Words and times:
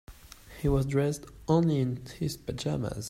He 0.59 0.67
was 0.67 0.87
dressed 0.87 1.27
only 1.47 1.77
in 1.79 2.03
his 2.17 2.35
pajamas. 2.35 2.97